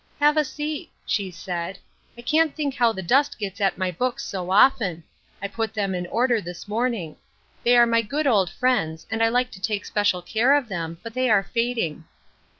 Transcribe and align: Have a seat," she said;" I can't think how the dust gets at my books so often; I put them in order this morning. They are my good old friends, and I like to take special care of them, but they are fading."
Have 0.19 0.35
a 0.35 0.43
seat," 0.43 0.89
she 1.05 1.29
said;" 1.29 1.77
I 2.17 2.23
can't 2.23 2.55
think 2.55 2.73
how 2.73 2.91
the 2.91 3.03
dust 3.03 3.37
gets 3.37 3.61
at 3.61 3.77
my 3.77 3.91
books 3.91 4.23
so 4.25 4.49
often; 4.49 5.03
I 5.43 5.47
put 5.47 5.75
them 5.75 5.93
in 5.93 6.07
order 6.07 6.41
this 6.41 6.67
morning. 6.67 7.17
They 7.63 7.77
are 7.77 7.85
my 7.85 8.01
good 8.01 8.25
old 8.25 8.49
friends, 8.49 9.05
and 9.11 9.21
I 9.21 9.29
like 9.29 9.51
to 9.51 9.61
take 9.61 9.85
special 9.85 10.23
care 10.23 10.55
of 10.55 10.69
them, 10.69 10.97
but 11.03 11.13
they 11.13 11.29
are 11.29 11.43
fading." 11.43 12.05